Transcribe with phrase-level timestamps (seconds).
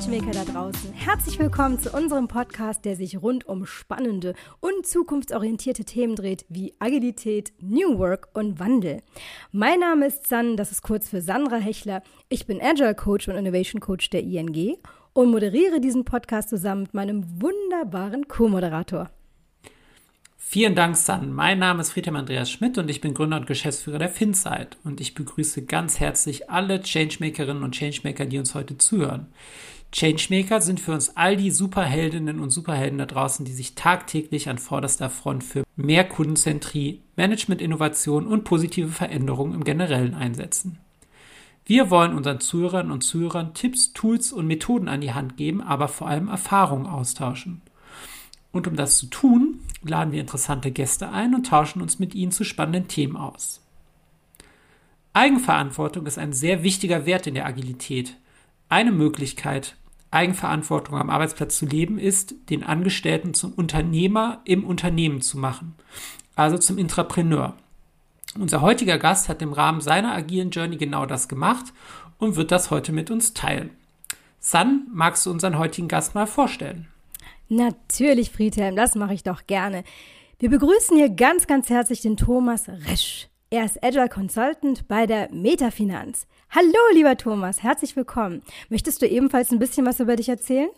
[0.00, 0.94] Changemaker da draußen.
[0.94, 6.72] Herzlich willkommen zu unserem Podcast, der sich rund um spannende und zukunftsorientierte Themen dreht, wie
[6.78, 9.02] Agilität, New Work und Wandel.
[9.52, 12.02] Mein Name ist San, das ist kurz für Sandra Hechler.
[12.30, 14.78] Ich bin Agile Coach und Innovation Coach der ING
[15.12, 19.10] und moderiere diesen Podcast zusammen mit meinem wunderbaren Co-Moderator.
[20.52, 21.32] Vielen Dank, San.
[21.32, 24.78] Mein Name ist Friedhelm Andreas Schmidt und ich bin Gründer und Geschäftsführer der FinSite.
[24.82, 29.26] Und ich begrüße ganz herzlich alle Changemakerinnen und Changemaker, die uns heute zuhören.
[29.92, 34.58] Changemaker sind für uns all die Superheldinnen und Superhelden da draußen, die sich tagtäglich an
[34.58, 40.78] vorderster Front für mehr Kundenzentrie, Management-Innovation und positive Veränderungen im Generellen einsetzen.
[41.64, 45.88] Wir wollen unseren Zuhörern und Zuhörern Tipps, Tools und Methoden an die Hand geben, aber
[45.88, 47.62] vor allem Erfahrungen austauschen.
[48.52, 52.32] Und um das zu tun, laden wir interessante Gäste ein und tauschen uns mit ihnen
[52.32, 53.60] zu spannenden Themen aus.
[55.12, 58.16] Eigenverantwortung ist ein sehr wichtiger Wert in der Agilität.
[58.70, 59.74] Eine Möglichkeit,
[60.12, 65.74] Eigenverantwortung am Arbeitsplatz zu leben, ist, den Angestellten zum Unternehmer im Unternehmen zu machen,
[66.36, 67.56] also zum Intrapreneur.
[68.38, 71.72] Unser heutiger Gast hat im Rahmen seiner agilen Journey genau das gemacht
[72.18, 73.70] und wird das heute mit uns teilen.
[74.38, 76.86] San, magst du unseren heutigen Gast mal vorstellen?
[77.48, 79.82] Natürlich, Friedhelm, das mache ich doch gerne.
[80.38, 83.29] Wir begrüßen hier ganz, ganz herzlich den Thomas Resch.
[83.52, 86.28] Er ist Agile Consultant bei der Metafinanz.
[86.50, 88.44] Hallo, lieber Thomas, herzlich willkommen.
[88.68, 90.68] Möchtest du ebenfalls ein bisschen was über dich erzählen?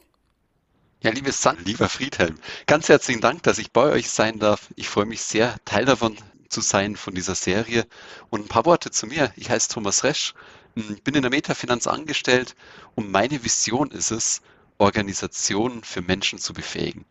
[1.03, 4.71] Ja, liebes San, lieber Friedhelm, ganz herzlichen Dank, dass ich bei euch sein darf.
[4.75, 6.17] Ich freue mich sehr, Teil davon
[6.49, 7.85] zu sein, von dieser Serie.
[8.31, 9.35] Und ein paar Worte zu mir.
[9.37, 10.33] Ich heiße Thomas Resch,
[10.75, 12.57] bin in der Metafinanz angestellt
[12.95, 14.41] und meine Vision ist es,
[14.79, 17.05] Organisationen für Menschen zu befähigen.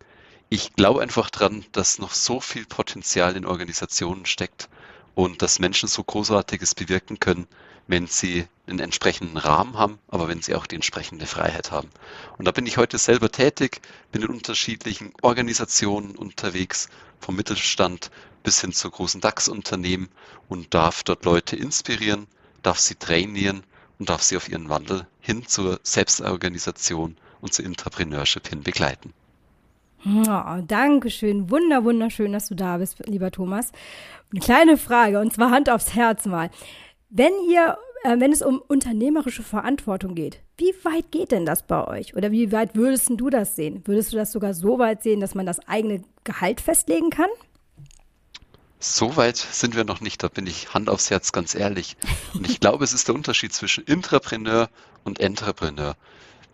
[0.50, 4.70] Ich glaube einfach dran, dass noch so viel Potenzial in Organisationen steckt
[5.16, 7.48] und dass Menschen so Großartiges bewirken können,
[7.88, 11.90] wenn sie einen entsprechenden Rahmen haben, aber wenn sie auch die entsprechende Freiheit haben.
[12.38, 16.90] Und da bin ich heute selber tätig, bin in unterschiedlichen Organisationen unterwegs,
[17.20, 18.12] vom Mittelstand
[18.44, 20.10] bis hin zu großen DAX-Unternehmen
[20.50, 22.28] und darf dort Leute inspirieren,
[22.64, 23.64] darf sie trainieren
[24.00, 29.14] und darf sie auf ihren Wandel hin zur Selbstorganisation und zu Entrepreneurship hin begleiten.
[30.06, 31.50] Oh, Dankeschön.
[31.52, 33.72] Wunder, wunderschön, dass du da bist, lieber Thomas.
[34.32, 36.50] Eine kleine Frage, und zwar Hand aufs Herz mal.
[37.10, 41.86] Wenn ihr, äh, wenn es um unternehmerische Verantwortung geht, wie weit geht denn das bei
[41.86, 42.16] euch?
[42.16, 43.82] Oder wie weit würdest du das sehen?
[43.86, 47.30] Würdest du das sogar so weit sehen, dass man das eigene Gehalt festlegen kann?
[48.80, 51.98] So weit sind wir noch nicht, da bin ich Hand aufs Herz ganz ehrlich.
[52.34, 54.70] Und ich glaube, es ist der Unterschied zwischen Intrapreneur
[55.04, 55.96] und Entrepreneur.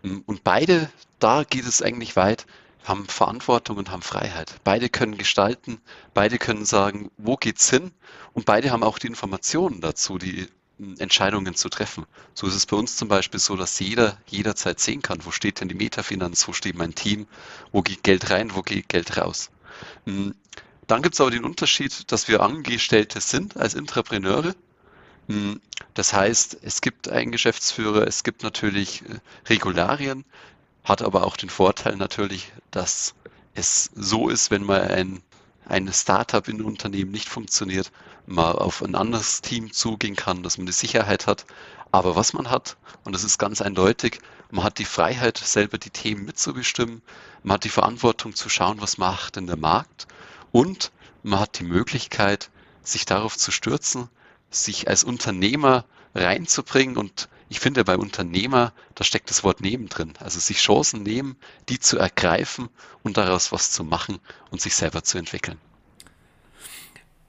[0.02, 2.44] Und beide, da geht es eigentlich weit,
[2.84, 4.54] haben Verantwortung und haben Freiheit.
[4.64, 5.80] Beide können gestalten,
[6.14, 7.92] beide können sagen, wo geht's hin?
[8.32, 12.06] Und beide haben auch die Informationen dazu, die hm, Entscheidungen zu treffen.
[12.34, 15.60] So ist es bei uns zum Beispiel so, dass jeder jederzeit sehen kann, wo steht
[15.60, 17.26] denn die Metafinanz, wo steht mein Team,
[17.72, 19.50] wo geht Geld rein, wo geht Geld raus.
[20.06, 20.34] Hm,
[20.86, 24.54] dann gibt es aber den Unterschied, dass wir Angestellte sind als Intrapreneure
[25.28, 25.60] hm,
[25.94, 30.24] das heißt, es gibt einen Geschäftsführer, es gibt natürlich äh, Regularien,
[30.84, 33.14] hat aber auch den Vorteil natürlich, dass
[33.54, 35.22] es so ist, wenn mal ein,
[35.66, 37.90] ein Startup in einem Unternehmen nicht funktioniert,
[38.26, 41.46] mal auf ein anderes Team zugehen kann, dass man die Sicherheit hat.
[41.90, 45.90] Aber was man hat, und das ist ganz eindeutig, man hat die Freiheit, selber die
[45.90, 47.02] Themen mitzubestimmen,
[47.42, 50.06] man hat die Verantwortung zu schauen, was macht denn der Markt
[50.52, 52.50] und man hat die Möglichkeit,
[52.82, 54.08] sich darauf zu stürzen,
[54.50, 55.84] sich als Unternehmer
[56.14, 60.12] reinzubringen und ich finde bei Unternehmer, da steckt das Wort nehmen drin.
[60.20, 61.36] Also sich Chancen nehmen,
[61.68, 62.68] die zu ergreifen
[63.02, 64.18] und daraus was zu machen
[64.50, 65.58] und sich selber zu entwickeln.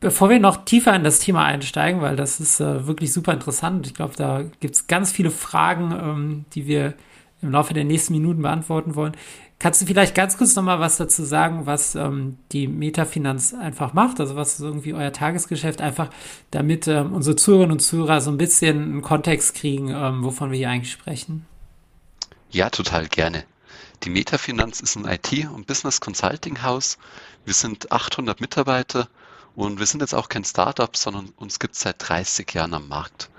[0.02, 3.86] Bevor wir noch tiefer in das Thema einsteigen, weil das ist äh, wirklich super interessant.
[3.86, 6.94] Ich glaube, da gibt es ganz viele Fragen, ähm, die wir
[7.42, 9.16] im Laufe der nächsten Minuten beantworten wollen.
[9.60, 14.22] Kannst du vielleicht ganz kurz nochmal was dazu sagen, was ähm, die Metafinanz einfach macht?
[14.22, 16.10] Also was ist irgendwie euer Tagesgeschäft einfach,
[16.52, 20.58] damit ähm, unsere Zuhörerinnen und Zuhörer so ein bisschen einen Kontext kriegen, ähm, wovon wir
[20.58, 21.46] hier eigentlich sprechen?
[22.52, 23.44] Ja, total gerne.
[24.04, 26.98] Die Metafinanz ist ein IT- und Business Consulting Haus.
[27.44, 29.10] Wir sind 800 Mitarbeiter
[29.56, 32.88] und wir sind jetzt auch kein Startup, sondern uns gibt es seit 30 Jahren am
[32.88, 33.30] Markt.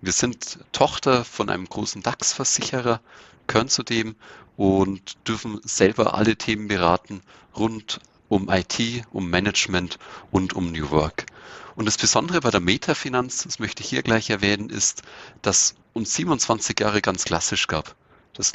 [0.00, 3.00] Wir sind Tochter von einem großen DAX-Versicherer,
[3.48, 4.14] gehören zu dem
[4.56, 7.20] und dürfen selber alle Themen beraten
[7.56, 7.98] rund
[8.28, 8.78] um IT,
[9.10, 9.98] um Management
[10.30, 11.26] und um New Work.
[11.74, 15.02] Und das Besondere bei der Metafinanz, das möchte ich hier gleich erwähnen, ist,
[15.42, 17.96] dass uns 27 Jahre ganz klassisch gab.
[18.34, 18.52] Das,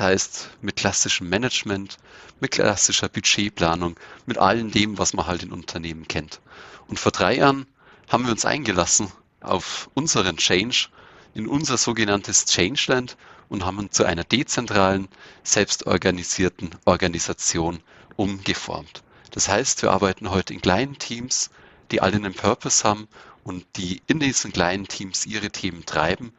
[0.00, 1.98] heißt, mit klassischem Management,
[2.40, 3.94] mit klassischer Budgetplanung,
[4.26, 6.40] mit allem dem, was man halt in Unternehmen kennt.
[6.88, 7.66] Und vor drei Jahren
[8.08, 10.88] haben wir uns eingelassen auf unseren Change,
[11.34, 13.16] in unser sogenanntes Changeland
[13.48, 15.08] und haben zu einer dezentralen,
[15.42, 17.80] selbstorganisierten Organisation
[18.16, 19.02] umgeformt.
[19.30, 21.50] Das heißt, wir arbeiten heute in kleinen Teams,
[21.90, 23.08] die alle einen Purpose haben
[23.44, 26.32] und die in diesen kleinen Teams ihre Themen treiben,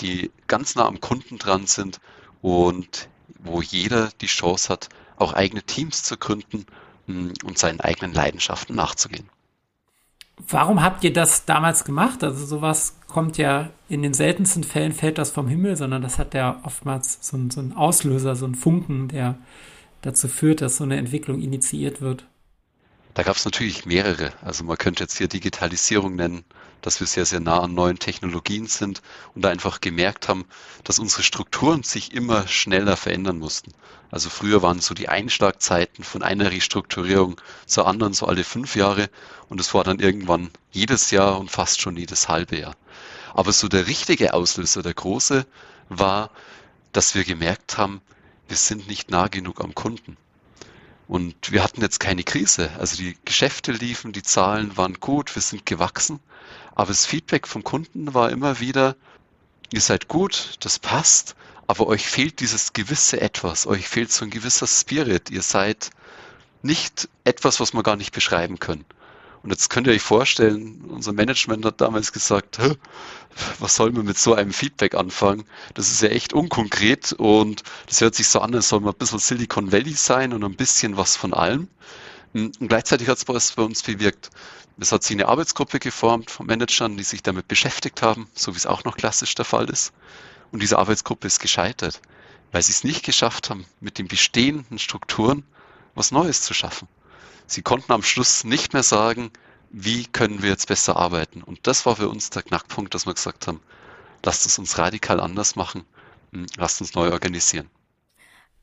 [0.00, 2.00] die ganz nah am Kunden dran sind
[2.40, 3.08] und
[3.38, 6.66] wo jeder die Chance hat, auch eigene Teams zu gründen
[7.06, 9.28] hm, und seinen eigenen Leidenschaften nachzugehen.
[10.46, 12.22] Warum habt ihr das damals gemacht?
[12.22, 16.34] Also sowas kommt ja in den seltensten Fällen fällt das vom Himmel, sondern das hat
[16.34, 19.36] ja oftmals so, ein, so einen Auslöser, so einen Funken, der
[20.02, 22.24] dazu führt, dass so eine Entwicklung initiiert wird.
[23.14, 24.32] Da gab es natürlich mehrere.
[24.42, 26.44] Also man könnte jetzt hier Digitalisierung nennen,
[26.82, 29.02] dass wir sehr, sehr nah an neuen Technologien sind
[29.34, 30.44] und da einfach gemerkt haben,
[30.84, 33.72] dass unsere Strukturen sich immer schneller verändern mussten.
[34.10, 39.10] Also früher waren so die Einschlagzeiten von einer Restrukturierung zur anderen so alle fünf Jahre
[39.48, 42.76] und es war dann irgendwann jedes Jahr und fast schon jedes halbe Jahr.
[43.34, 45.46] Aber so der richtige Auslöser, der große,
[45.88, 46.30] war,
[46.92, 48.00] dass wir gemerkt haben,
[48.48, 50.16] wir sind nicht nah genug am Kunden.
[51.08, 52.70] Und wir hatten jetzt keine Krise.
[52.78, 56.20] Also die Geschäfte liefen, die Zahlen waren gut, wir sind gewachsen.
[56.74, 58.94] Aber das Feedback vom Kunden war immer wieder,
[59.72, 61.34] ihr seid gut, das passt,
[61.66, 65.30] aber euch fehlt dieses gewisse Etwas, euch fehlt so ein gewisser Spirit.
[65.30, 65.90] Ihr seid
[66.62, 68.84] nicht etwas, was wir gar nicht beschreiben können.
[69.42, 72.58] Und jetzt könnt ihr euch vorstellen, unser Management hat damals gesagt,
[73.58, 75.44] was soll man mit so einem Feedback anfangen?
[75.74, 78.98] Das ist ja echt unkonkret und das hört sich so an, als soll man ein
[78.98, 81.68] bisschen Silicon Valley sein und ein bisschen was von allem.
[82.34, 84.30] Und gleichzeitig hat es bei uns bewirkt.
[84.80, 88.58] Es hat sich eine Arbeitsgruppe geformt von Managern, die sich damit beschäftigt haben, so wie
[88.58, 89.92] es auch noch klassisch der Fall ist.
[90.52, 92.00] Und diese Arbeitsgruppe ist gescheitert,
[92.52, 95.44] weil sie es nicht geschafft haben, mit den bestehenden Strukturen
[95.94, 96.86] was Neues zu schaffen.
[97.48, 99.30] Sie konnten am Schluss nicht mehr sagen,
[99.70, 101.42] wie können wir jetzt besser arbeiten.
[101.42, 103.60] Und das war für uns der Knackpunkt, dass wir gesagt haben,
[104.22, 105.84] lasst es uns radikal anders machen,
[106.32, 107.68] hm, lasst uns neu organisieren.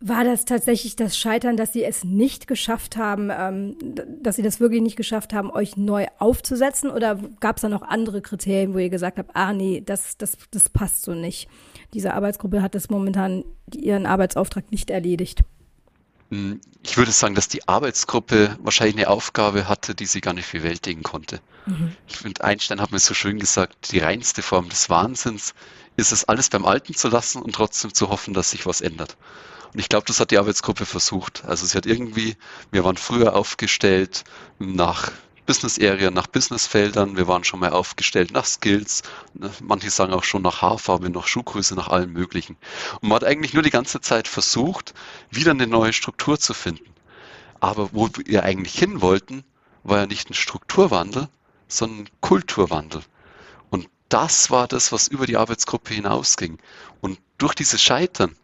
[0.01, 3.75] War das tatsächlich das Scheitern, dass Sie es nicht geschafft haben, ähm,
[4.21, 6.91] dass Sie das wirklich nicht geschafft haben, euch neu aufzusetzen?
[6.91, 10.37] Oder gab es da noch andere Kriterien, wo ihr gesagt habt, ah nee, das, das,
[10.51, 11.47] das passt so nicht?
[11.93, 15.43] Diese Arbeitsgruppe hat das momentan ihren Arbeitsauftrag nicht erledigt.
[16.31, 20.51] Hm, ich würde sagen, dass die Arbeitsgruppe wahrscheinlich eine Aufgabe hatte, die sie gar nicht
[20.51, 21.41] bewältigen konnte.
[21.65, 21.95] Mhm.
[22.07, 25.53] Ich finde, Einstein hat mir so schön gesagt, die reinste Form des Wahnsinns
[25.97, 29.17] ist es, alles beim Alten zu lassen und trotzdem zu hoffen, dass sich was ändert.
[29.73, 31.43] Und ich glaube, das hat die Arbeitsgruppe versucht.
[31.45, 32.37] Also sie hat irgendwie,
[32.71, 34.23] wir waren früher aufgestellt
[34.57, 35.11] nach
[35.45, 37.17] Business Area nach Businessfeldern.
[37.17, 39.03] Wir waren schon mal aufgestellt nach Skills.
[39.33, 42.57] Ne, manche sagen auch schon nach Haarfarbe, nach Schuhgröße, nach allem Möglichen.
[43.01, 44.93] Und man hat eigentlich nur die ganze Zeit versucht,
[45.29, 46.93] wieder eine neue Struktur zu finden.
[47.59, 49.43] Aber wo wir eigentlich hin wollten,
[49.83, 51.29] war ja nicht ein Strukturwandel,
[51.67, 53.01] sondern ein Kulturwandel.
[53.69, 56.57] Und das war das, was über die Arbeitsgruppe hinausging.
[57.01, 58.35] Und durch dieses Scheitern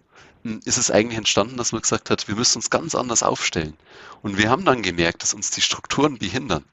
[0.44, 3.76] hm, ist es eigentlich entstanden, dass man gesagt hat, wir müssen uns ganz anders aufstellen.
[4.22, 6.64] Und wir haben dann gemerkt, dass uns die Strukturen behindern.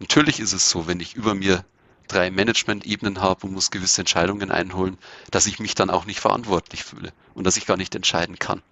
[0.00, 1.64] Natürlich ist es so, wenn ich über mir
[2.08, 4.98] drei Management-Ebenen habe und muss gewisse Entscheidungen einholen,
[5.30, 8.62] dass ich mich dann auch nicht verantwortlich fühle und dass ich gar nicht entscheiden kann.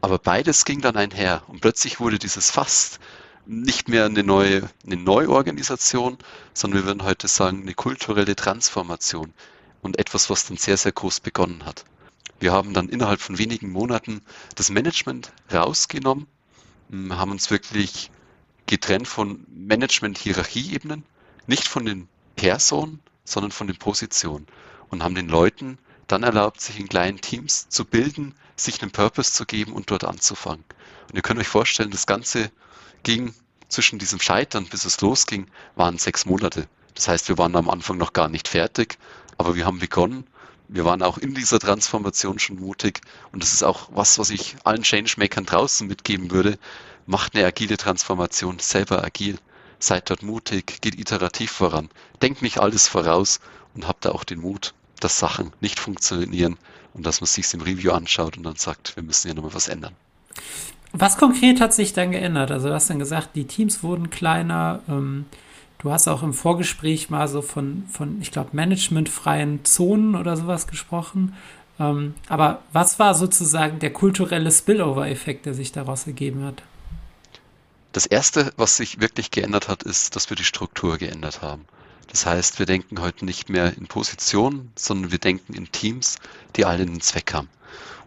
[0.00, 3.00] Aber beides ging dann einher und plötzlich wurde dieses fast
[3.46, 6.18] nicht mehr eine neue, eine Neuorganisation,
[6.54, 9.32] sondern wir würden heute sagen, eine kulturelle Transformation
[9.82, 11.84] und etwas, was dann sehr, sehr groß begonnen hat.
[12.38, 14.22] Wir haben dann innerhalb von wenigen Monaten
[14.54, 16.26] das Management rausgenommen,
[17.10, 18.10] haben uns wirklich
[18.66, 21.04] getrennt von Management-Hierarchieebenen,
[21.46, 24.46] nicht von den Personen, sondern von den Positionen
[24.88, 29.32] und haben den Leuten dann erlaubt, sich in kleinen Teams zu bilden, sich einen Purpose
[29.32, 30.64] zu geben und dort anzufangen.
[31.08, 32.50] Und ihr könnt euch vorstellen, das Ganze
[33.02, 33.34] ging
[33.68, 36.68] zwischen diesem Scheitern, bis es losging, waren sechs Monate.
[36.94, 38.98] Das heißt, wir waren am Anfang noch gar nicht fertig,
[39.38, 40.26] aber wir haben begonnen.
[40.68, 43.00] Wir waren auch in dieser Transformation schon mutig.
[43.32, 46.58] Und das ist auch was, was ich allen Changemakern draußen mitgeben würde
[47.10, 49.38] macht eine agile Transformation selber agil.
[49.80, 51.88] Seid dort mutig, geht iterativ voran.
[52.22, 53.40] Denkt nicht alles voraus
[53.74, 56.56] und habt da auch den Mut, dass Sachen nicht funktionieren
[56.94, 59.68] und dass man sich im Review anschaut und dann sagt, wir müssen hier nochmal was
[59.68, 59.94] ändern.
[60.92, 62.50] Was konkret hat sich dann geändert?
[62.50, 64.80] Also du hast dann gesagt, die Teams wurden kleiner.
[64.88, 65.26] Ähm,
[65.78, 70.68] du hast auch im Vorgespräch mal so von, von ich glaube, managementfreien Zonen oder sowas
[70.68, 71.34] gesprochen.
[71.80, 76.62] Ähm, aber was war sozusagen der kulturelle Spillover-Effekt, der sich daraus ergeben hat?
[77.92, 81.64] Das erste, was sich wirklich geändert hat, ist, dass wir die Struktur geändert haben.
[82.06, 86.18] Das heißt, wir denken heute nicht mehr in Positionen, sondern wir denken in Teams,
[86.54, 87.48] die alle einen Zweck haben.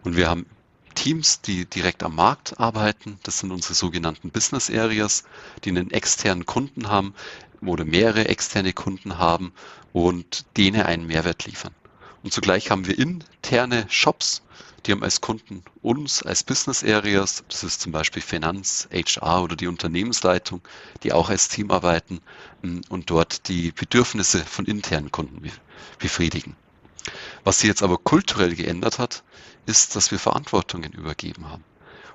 [0.02, 0.46] Und wir haben
[0.94, 3.18] Teams, die direkt am Markt arbeiten.
[3.24, 5.24] Das sind unsere sogenannten Business Areas,
[5.64, 7.14] die einen externen Kunden haben
[7.60, 9.52] oder mehrere externe Kunden haben
[9.92, 11.74] und denen einen Mehrwert liefern.
[12.22, 14.40] Und zugleich haben wir interne Shops,
[14.84, 19.56] die haben als Kunden uns als Business Areas, das ist zum Beispiel Finanz, HR oder
[19.56, 20.60] die Unternehmensleitung,
[21.02, 22.20] die auch als Team arbeiten
[22.62, 25.42] mm, und dort die Bedürfnisse von internen Kunden
[25.98, 26.56] befriedigen.
[27.44, 29.22] Was sich jetzt aber kulturell geändert hat,
[29.66, 31.64] ist, dass wir Verantwortungen übergeben haben.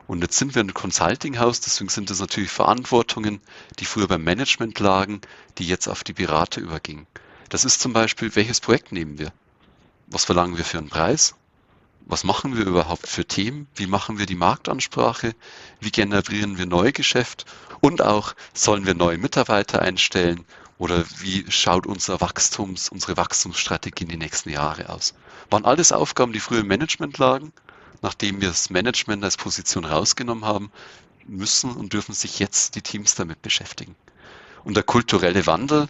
[0.08, 3.42] Und jetzt sind wir ein Consulting-Haus, deswegen sind das natürlich Verantwortungen,
[3.78, 5.22] die früher beim Management lagen,
[5.60, 7.06] die jetzt auf die Berater übergingen.
[7.50, 9.32] Das ist zum Beispiel, welches Projekt nehmen wir?
[10.08, 11.36] Was verlangen wir für einen Preis?
[12.06, 13.68] Was machen wir überhaupt für Themen?
[13.76, 15.36] Wie machen wir die Marktansprache?
[15.80, 17.46] Wie generieren wir Neugeschäft?
[17.82, 20.46] Und auch, sollen wir neue Mitarbeiter einstellen?
[20.78, 25.14] Oder wie schaut unser Wachstums, unsere Wachstumsstrategie in die nächsten Jahre aus?
[25.50, 27.52] Waren alles Aufgaben, die früher im Management lagen?
[28.02, 30.72] nachdem wir das Management als Position rausgenommen haben,
[31.26, 33.96] müssen und dürfen sich jetzt die Teams damit beschäftigen.
[34.64, 35.88] Und der kulturelle Wandel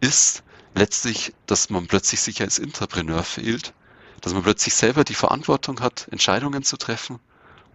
[0.00, 0.42] ist
[0.74, 3.72] letztlich, dass man plötzlich sich als Entrepreneur fühlt,
[4.20, 7.18] dass man plötzlich selber die Verantwortung hat, Entscheidungen zu treffen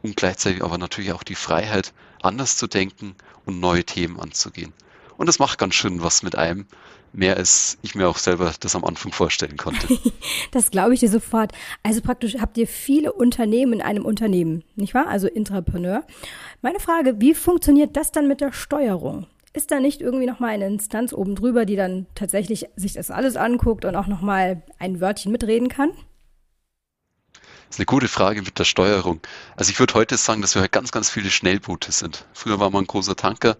[0.01, 4.73] und gleichzeitig aber natürlich auch die Freiheit, anders zu denken und neue Themen anzugehen.
[5.17, 6.65] Und das macht ganz schön was mit einem,
[7.13, 9.87] mehr als ich mir auch selber das am Anfang vorstellen konnte.
[10.51, 11.51] das glaube ich dir sofort.
[11.83, 15.07] Also praktisch habt ihr viele Unternehmen in einem Unternehmen, nicht wahr?
[15.07, 16.03] Also Intrapreneur.
[16.61, 19.27] Meine Frage, wie funktioniert das dann mit der Steuerung?
[19.53, 23.35] Ist da nicht irgendwie nochmal eine Instanz oben drüber, die dann tatsächlich sich das alles
[23.35, 25.91] anguckt und auch nochmal ein Wörtchen mitreden kann?
[27.73, 29.19] Das ist eine gute Frage mit der Steuerung.
[29.55, 32.23] Also ich würde heute sagen, dass wir halt ganz, ganz viele Schnellboote sind.
[32.31, 33.57] Früher war man ein großer Tanker,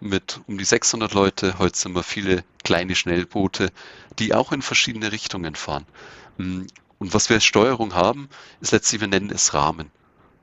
[0.00, 1.58] mit um die 600 Leute.
[1.58, 3.72] Heute sind wir viele kleine Schnellboote,
[4.18, 5.86] die auch in verschiedene Richtungen fahren.
[6.36, 6.64] Mm,
[6.98, 8.28] und was wir als Steuerung haben,
[8.60, 9.90] ist letztlich, wir nennen es Rahmen.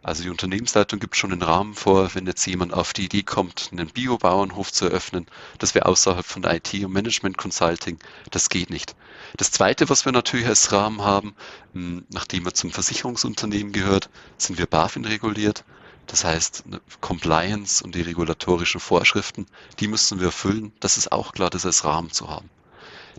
[0.02, 3.70] Also die Unternehmensleitung gibt schon einen Rahmen vor, wenn jetzt jemand auf die Idee kommt,
[3.72, 5.28] einen Biobauernhof zu eröffnen.
[5.60, 8.00] Das wäre außerhalb von IT und Management Consulting.
[8.32, 8.96] Das geht nicht.
[9.38, 11.36] Das Zweite, was wir natürlich als Rahmen haben,
[11.74, 15.64] mm, nachdem wir zum Versicherungsunternehmen gehört, sind wir BaFin reguliert.
[16.08, 16.64] Das heißt,
[17.00, 19.46] Compliance und die regulatorischen Vorschriften,
[19.80, 20.74] die müssen wir erfüllen.
[20.80, 22.50] Das ist auch klar, das als Rahmen zu haben.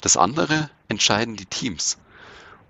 [0.01, 1.99] Das andere entscheiden die Teams.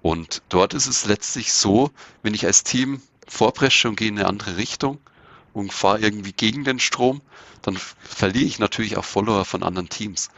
[0.03, 1.91] Und dort ist es letztlich so,
[2.23, 4.99] wenn ich als Team vorpresche und gehe in eine andere Richtung
[5.53, 7.23] und fahre irgendwie gegen den Strom,
[7.63, 10.31] dann verliere ich natürlich auch Follower von anderen Teams.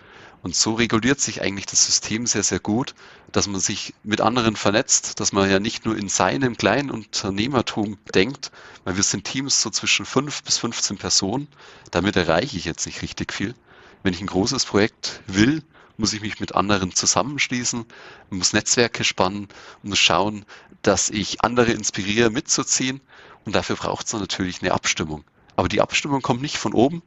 [0.45, 2.95] Und so reguliert sich eigentlich das System sehr, sehr gut,
[3.33, 7.97] dass man sich mit anderen vernetzt, dass man ja nicht nur in seinem kleinen Unternehmertum
[8.15, 8.53] denkt,
[8.85, 11.49] weil wir sind Teams so zwischen fünf bis 15 Personen.
[11.91, 13.55] Damit erreiche ich jetzt nicht richtig viel.
[14.03, 15.63] Wenn ich ein großes Projekt will,
[15.97, 17.87] muss ich mich mit anderen zusammenschließen,
[18.29, 19.49] muss Netzwerke spannen,
[19.83, 20.45] muss schauen,
[20.83, 23.01] dass ich andere inspiriere, mitzuziehen.
[23.47, 25.25] Und dafür braucht es natürlich eine Abstimmung.
[25.57, 27.03] Aber die Abstimmung kommt nicht von oben,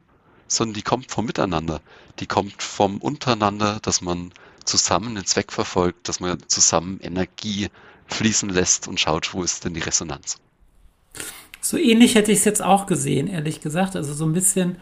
[0.48, 1.80] sondern die kommt vom Miteinander.
[2.20, 4.32] Die kommt vom Untereinander, dass man
[4.64, 7.68] zusammen den Zweck verfolgt, dass man zusammen Energie
[8.06, 10.38] fließen lässt und schaut, wo ist denn die Resonanz.
[11.60, 13.96] So ähnlich hätte ich es jetzt auch gesehen, ehrlich gesagt.
[13.96, 14.76] Also so ein bisschen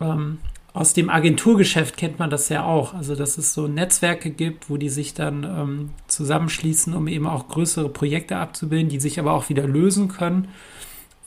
[0.00, 0.38] ähm,
[0.72, 2.94] aus dem Agenturgeschäft kennt man das ja auch.
[2.94, 7.48] Also dass es so Netzwerke gibt, wo die sich dann ähm, zusammenschließen, um eben auch
[7.48, 10.48] größere Projekte abzubilden, die sich aber auch wieder lösen können,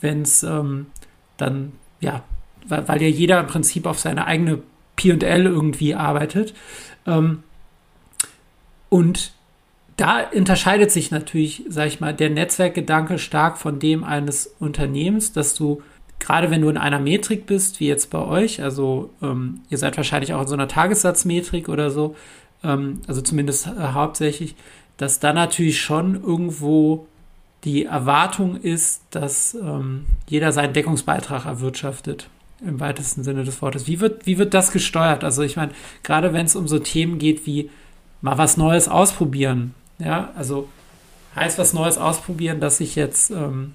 [0.02, 0.88] wenn es ähm,
[1.38, 2.24] dann ja
[2.68, 4.62] weil, weil ja jeder im Prinzip auf seine eigene
[4.96, 6.54] PL irgendwie arbeitet.
[7.06, 7.44] Ähm,
[8.90, 9.32] und
[9.98, 15.56] da unterscheidet sich natürlich, sag ich mal, der Netzwerkgedanke stark von dem eines Unternehmens, dass
[15.56, 15.82] du,
[16.20, 19.98] gerade wenn du in einer Metrik bist, wie jetzt bei euch, also ähm, ihr seid
[19.98, 22.16] wahrscheinlich auch in so einer Tagessatzmetrik oder so,
[22.64, 24.56] ähm, also zumindest äh, hauptsächlich,
[24.98, 27.08] dass da natürlich schon irgendwo
[27.66, 32.30] die Erwartung ist, dass ähm, jeder seinen Deckungsbeitrag erwirtschaftet
[32.62, 33.88] im weitesten Sinne des Wortes.
[33.88, 35.24] Wie wird, wie wird das gesteuert?
[35.24, 35.72] Also ich meine,
[36.04, 37.70] gerade wenn es um so Themen geht wie
[38.22, 40.68] mal was Neues ausprobieren, ja, also
[41.36, 43.74] heißt was Neues ausprobieren, dass ich jetzt ähm,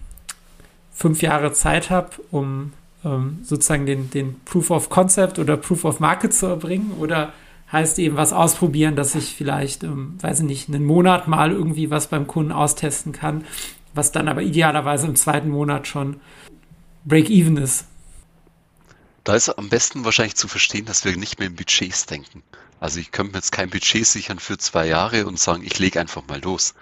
[0.92, 2.72] fünf Jahre Zeit habe, um
[3.04, 7.32] ähm, sozusagen den, den Proof of Concept oder Proof of Market zu erbringen oder
[7.72, 11.90] heißt eben was ausprobieren, dass ich vielleicht, ähm, weiß ich nicht, einen Monat mal irgendwie
[11.90, 13.44] was beim Kunden austesten kann,
[13.94, 16.16] was dann aber idealerweise im zweiten Monat schon
[17.04, 17.86] Break-Even ist.
[19.24, 22.42] Da ist am besten wahrscheinlich zu verstehen, dass wir nicht mehr in Budgets denken.
[22.78, 25.98] Also ich könnte mir jetzt kein Budget sichern für zwei Jahre und sagen, ich lege
[25.98, 26.74] einfach mal los.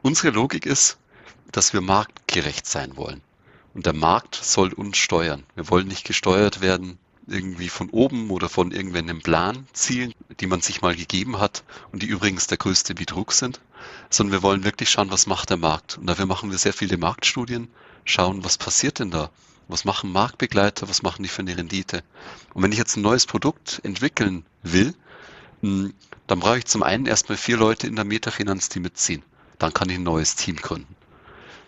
[0.00, 0.96] Unsere Logik ist,
[1.52, 3.20] dass wir marktgerecht sein wollen.
[3.74, 5.44] Und der Markt soll uns steuern.
[5.54, 6.98] Wir wollen nicht gesteuert werden
[7.30, 12.06] irgendwie von oben oder von irgendwelchen Planzielen, die man sich mal gegeben hat und die
[12.06, 13.60] übrigens der größte Betrug sind,
[14.10, 15.98] sondern wir wollen wirklich schauen, was macht der Markt.
[15.98, 17.68] Und dafür machen wir sehr viele Marktstudien,
[18.04, 19.30] schauen, was passiert denn da?
[19.68, 20.88] Was machen Marktbegleiter?
[20.88, 22.02] Was machen die für eine Rendite?
[22.54, 24.94] Und wenn ich jetzt ein neues Produkt entwickeln will,
[25.62, 25.94] hm,
[26.26, 29.22] dann brauche ich zum einen erstmal vier Leute in der Metafinanz, die mitziehen.
[29.58, 30.96] Dann kann ich ein neues Team gründen.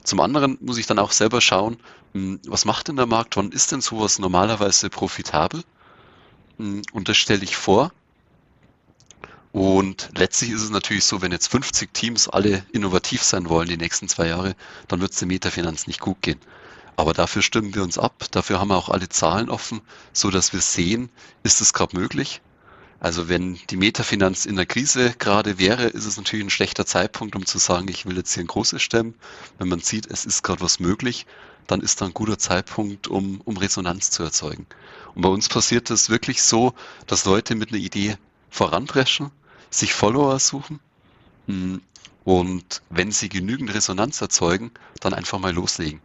[0.05, 1.79] Zum anderen muss ich dann auch selber schauen,
[2.13, 5.63] hm, was macht denn der Markt, wann ist denn sowas normalerweise profitabel?
[6.59, 7.93] Hm, und das stelle ich vor.
[9.53, 13.77] Und letztlich ist es natürlich so, wenn jetzt 50 Teams alle innovativ sein wollen die
[13.77, 14.57] nächsten zwei Jahre,
[14.89, 16.41] dann wird es der Metafinanz nicht gut gehen.
[16.97, 19.83] Aber dafür stimmen wir uns ab, dafür haben wir auch alle Zahlen offen,
[20.13, 21.11] so dass wir sehen,
[21.43, 22.41] ist es gerade möglich?
[23.03, 27.35] Also wenn die Metafinanz in der Krise gerade wäre, ist es natürlich ein schlechter Zeitpunkt,
[27.35, 29.17] um zu sagen, ich will jetzt hier ein großes stemmen.
[29.59, 31.27] Wenn man sieht, es ist gerade was möglich,
[31.67, 34.67] dann ist da ein guter Zeitpunkt, um, um Resonanz zu erzeugen.
[35.17, 36.75] Und bei uns passiert es wirklich so,
[37.09, 38.19] dass Leute mit einer Idee
[38.51, 39.33] voranpreschen,
[39.69, 40.79] sich Follower suchen
[41.49, 41.83] hm,
[42.23, 46.01] und wenn sie genügend Resonanz erzeugen, dann einfach mal loslegen.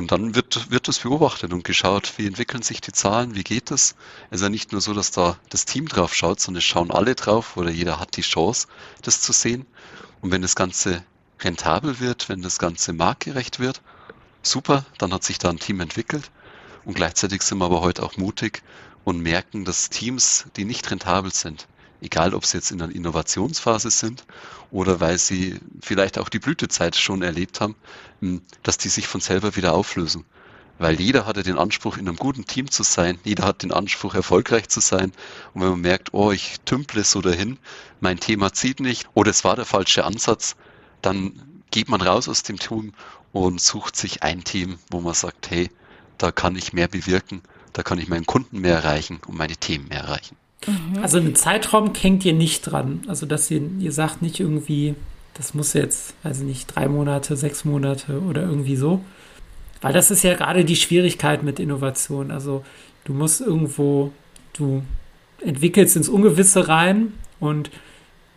[0.00, 3.70] Und dann wird, wird das beobachtet und geschaut, wie entwickeln sich die Zahlen, wie geht
[3.70, 3.96] das.
[4.30, 6.90] Es ist ja nicht nur so, dass da das Team drauf schaut, sondern es schauen
[6.90, 8.66] alle drauf oder jeder hat die Chance,
[9.02, 9.66] das zu sehen.
[10.22, 11.04] Und wenn das Ganze
[11.40, 13.82] rentabel wird, wenn das Ganze marktgerecht wird,
[14.42, 16.30] super, dann hat sich da ein Team entwickelt.
[16.86, 18.62] Und gleichzeitig sind wir aber heute auch mutig
[19.04, 21.68] und merken, dass Teams, die nicht rentabel sind,
[22.00, 24.24] egal ob sie jetzt in einer Innovationsphase sind
[24.70, 27.74] oder weil sie vielleicht auch die Blütezeit schon erlebt haben,
[28.20, 30.24] hm, dass die sich von selber wieder auflösen.
[30.78, 34.14] Weil jeder hatte den Anspruch, in einem guten Team zu sein, jeder hat den Anspruch,
[34.14, 35.12] erfolgreich zu sein.
[35.52, 37.58] Und wenn man merkt, oh, ich tümple so dahin,
[38.00, 40.56] mein Thema zieht nicht oder es war der falsche Ansatz,
[41.02, 42.94] dann geht man raus aus dem Team
[43.32, 45.70] und sucht sich ein Team, wo man sagt, hey,
[46.16, 47.42] da kann ich mehr bewirken,
[47.74, 50.36] da kann ich meinen Kunden mehr erreichen und meine Themen mehr erreichen.
[50.66, 51.02] Mhm.
[51.02, 53.02] Also einen Zeitraum hängt ihr nicht dran.
[53.08, 54.94] Also dass ihr, ihr sagt nicht irgendwie,
[55.34, 59.00] das muss jetzt, also nicht, drei Monate, sechs Monate oder irgendwie so.
[59.80, 62.30] Weil das ist ja gerade die Schwierigkeit mit Innovation.
[62.30, 62.64] Also
[63.04, 64.12] du musst irgendwo,
[64.52, 64.82] du
[65.44, 67.70] entwickelst ins Ungewisse rein und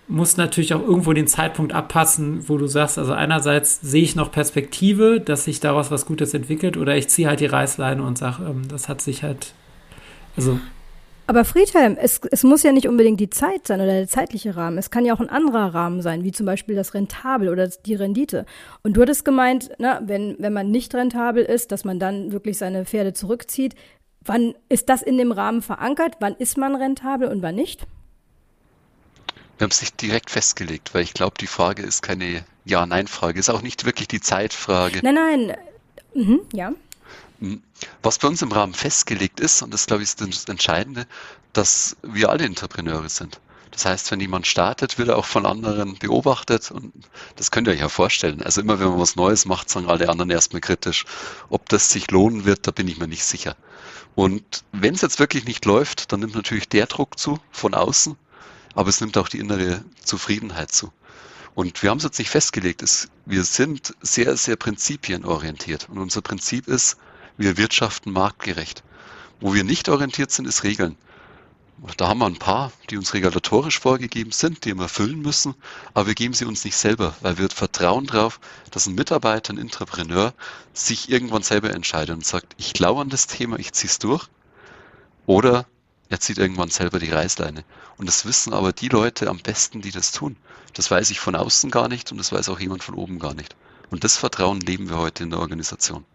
[0.07, 4.31] musst natürlich auch irgendwo den Zeitpunkt abpassen, wo du sagst, also einerseits sehe ich noch
[4.31, 8.43] Perspektive, dass sich daraus was Gutes entwickelt oder ich ziehe halt die Reißleine und sage,
[8.45, 9.53] ähm, das hat sich halt,
[10.35, 10.59] also
[11.25, 14.77] aber Friedhelm, es, es muss ja nicht unbedingt die Zeit sein oder der zeitliche Rahmen.
[14.77, 17.95] Es kann ja auch ein anderer Rahmen sein, wie zum Beispiel das Rentabel oder die
[17.95, 18.45] Rendite.
[18.83, 22.57] Und du hattest gemeint, na, wenn, wenn man nicht rentabel ist, dass man dann wirklich
[22.57, 23.75] seine Pferde zurückzieht.
[24.25, 26.15] Wann ist das in dem Rahmen verankert?
[26.19, 27.87] Wann ist man rentabel und wann nicht?
[29.57, 33.39] Wir haben es nicht direkt festgelegt, weil ich glaube, die Frage ist keine Ja-Nein-Frage.
[33.39, 34.99] Ist auch nicht wirklich die Zeitfrage.
[35.03, 35.57] Nein, nein.
[36.13, 36.73] Mhm, ja.
[38.01, 41.07] Was bei uns im Rahmen festgelegt ist, und das glaube ich ist das Entscheidende,
[41.53, 43.39] dass wir alle Entrepreneure sind.
[43.73, 46.93] Das heißt, wenn jemand startet, wird er auch von anderen beobachtet und
[47.37, 48.43] das könnt ihr euch ja vorstellen.
[48.43, 51.05] Also immer wenn man was Neues macht, sagen alle anderen erstmal kritisch.
[51.49, 53.55] Ob das sich lohnen wird, da bin ich mir nicht sicher.
[54.13, 58.15] Und wenn es jetzt wirklich nicht läuft, dann nimmt natürlich der Druck zu von außen,
[58.75, 60.93] aber es nimmt auch die innere Zufriedenheit zu.
[61.55, 62.83] Und wir haben es jetzt nicht festgelegt.
[62.83, 65.89] Es, wir sind sehr, sehr prinzipienorientiert.
[65.89, 66.97] Und unser Prinzip ist,
[67.37, 68.83] wir wirtschaften marktgerecht.
[69.39, 70.97] Wo wir nicht orientiert sind, ist Regeln.
[71.97, 75.53] Da haben wir ein paar, die uns regulatorisch vorgegeben sind, die wir erfüllen müssen,
[75.93, 78.39] aber wir geben sie uns nicht selber, weil wir vertrauen darauf,
[78.71, 80.33] dass ein Mitarbeiter, ein Entrepreneur
[80.71, 84.29] sich irgendwann selber entscheidet und sagt, ich glaube an das Thema, ich ziehe es durch.
[85.25, 85.65] Oder
[86.07, 87.65] er zieht irgendwann selber die Reißleine.
[87.97, 90.37] Und das wissen aber die Leute am besten, die das tun.
[90.73, 93.33] Das weiß ich von außen gar nicht und das weiß auch jemand von oben gar
[93.33, 93.55] nicht.
[93.89, 96.05] Und das Vertrauen leben wir heute in der Organisation.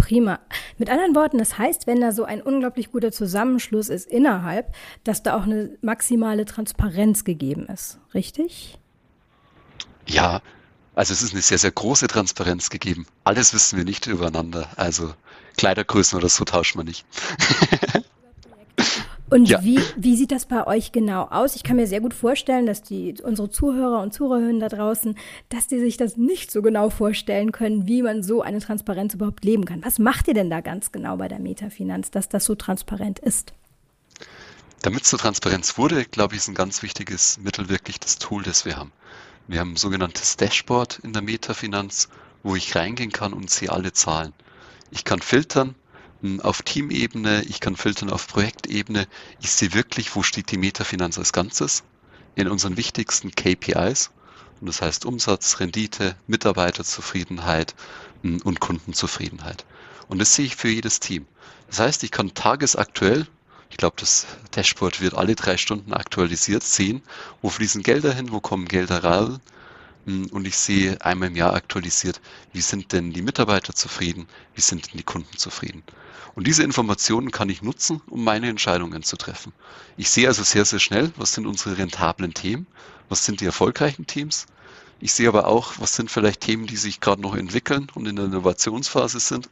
[0.00, 0.40] Prima.
[0.78, 5.22] Mit anderen Worten, das heißt, wenn da so ein unglaublich guter Zusammenschluss ist innerhalb, dass
[5.22, 7.98] da auch eine maximale Transparenz gegeben ist.
[8.14, 8.78] Richtig?
[10.06, 10.40] Ja,
[10.94, 13.06] also es ist eine sehr, sehr große Transparenz gegeben.
[13.24, 14.68] Alles wissen wir nicht übereinander.
[14.76, 15.12] Also
[15.58, 17.04] Kleidergrößen oder so tauschen wir nicht.
[19.30, 19.62] Und ja.
[19.62, 21.54] wie, wie sieht das bei euch genau aus?
[21.54, 25.16] Ich kann mir sehr gut vorstellen, dass die, unsere Zuhörer und Zuhörerinnen da draußen,
[25.48, 29.44] dass die sich das nicht so genau vorstellen können, wie man so eine Transparenz überhaupt
[29.44, 29.84] leben kann.
[29.84, 33.52] Was macht ihr denn da ganz genau bei der Metafinanz, dass das so transparent ist?
[34.82, 38.42] Damit es so Transparenz wurde, glaube ich, ist ein ganz wichtiges Mittel wirklich das Tool,
[38.42, 38.90] das wir haben.
[39.46, 42.08] Wir haben ein sogenanntes Dashboard in der Metafinanz,
[42.42, 44.32] wo ich reingehen kann und sehe alle Zahlen.
[44.90, 45.76] Ich kann filtern,
[46.42, 49.06] auf Teamebene, ich kann filtern auf Projektebene.
[49.40, 51.82] Ich sehe wirklich, wo steht die Metafinanz als Ganzes
[52.34, 54.10] in unseren wichtigsten KPIs.
[54.60, 57.74] Und das heißt Umsatz, Rendite, Mitarbeiterzufriedenheit
[58.22, 59.64] hm, und Kundenzufriedenheit.
[60.08, 61.26] Und das sehe ich für jedes Team.
[61.68, 63.26] Das heißt, ich kann tagesaktuell,
[63.70, 67.02] ich glaube, das Dashboard wird alle drei Stunden aktualisiert, sehen,
[67.40, 69.40] wo fließen Gelder hin, wo kommen Gelder rein, hm,
[70.06, 72.20] und ich sehe einmal im Jahr aktualisiert,
[72.52, 75.82] wie sind denn die Mitarbeiter zufrieden, wie sind denn die Kunden zufrieden.
[76.34, 79.52] Und diese Informationen kann ich nutzen, um meine Entscheidungen zu treffen.
[79.96, 82.66] Ich sehe also sehr, sehr schnell, was sind unsere rentablen Themen,
[83.08, 84.46] was sind die erfolgreichen Teams,
[85.02, 88.16] Ich sehe aber auch, was sind vielleicht Themen, die sich gerade noch entwickeln und in
[88.16, 89.48] der Innovationsphase sind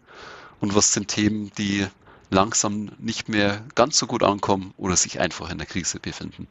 [0.60, 1.86] und was sind Themen, die
[2.30, 6.48] langsam nicht mehr ganz so gut ankommen oder sich einfach in der Krise befinden.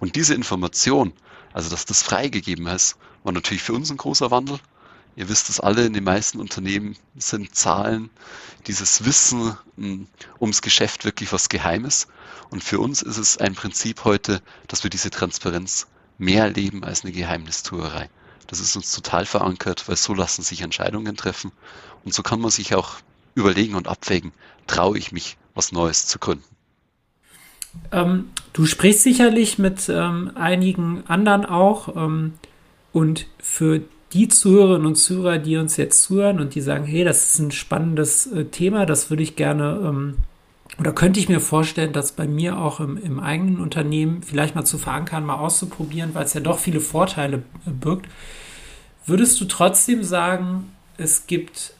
[0.00, 1.12] Und diese Information,
[1.52, 4.58] also dass das freigegeben ist, war natürlich für uns ein großer Wandel.
[5.16, 8.10] Ihr wisst es alle, in den meisten Unternehmen sind Zahlen,
[8.66, 10.08] dieses Wissen hm,
[10.40, 12.08] ums Geschäft wirklich was Geheimes.
[12.50, 15.86] Und für uns ist es ein Prinzip heute, dass wir diese Transparenz
[16.18, 18.10] mehr leben als eine Geheimnistuerei.
[18.48, 21.52] Das ist uns total verankert, weil so lassen sich Entscheidungen treffen.
[22.04, 22.96] Und so kann man sich auch
[23.34, 24.32] überlegen und abwägen,
[24.66, 26.53] traue ich mich, was Neues zu gründen.
[27.92, 31.94] Ähm, du sprichst sicherlich mit ähm, einigen anderen auch.
[31.96, 32.34] Ähm,
[32.92, 33.82] und für
[34.12, 37.50] die Zuhörerinnen und Zuhörer, die uns jetzt zuhören und die sagen, hey, das ist ein
[37.50, 40.14] spannendes äh, Thema, das würde ich gerne ähm,
[40.78, 44.64] oder könnte ich mir vorstellen, das bei mir auch im, im, eigenen Unternehmen vielleicht mal
[44.64, 48.06] zu verankern, mal auszuprobieren, weil es ja doch viele Vorteile äh, birgt.
[49.06, 51.74] Würdest du trotzdem sagen, es gibt,